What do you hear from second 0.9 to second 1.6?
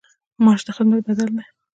بدل دی